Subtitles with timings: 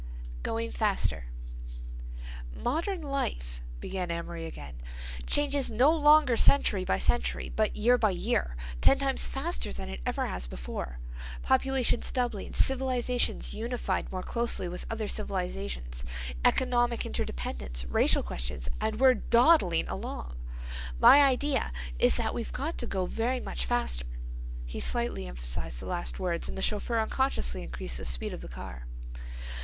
[0.41, 1.25] GOING FASTER
[2.55, 4.81] "Modern life," began Amory again,
[5.27, 9.99] "changes no longer century by century, but year by year, ten times faster than it
[10.03, 16.03] ever has before—populations doubling, civilizations unified more closely with other civilizations,
[16.43, 20.35] economic interdependence, racial questions, and—we're dawdling along.
[20.99, 24.07] My idea is that we've got to go very much faster."
[24.65, 28.47] He slightly emphasized the last words and the chauffeur unconsciously increased the speed of the
[28.47, 28.87] car.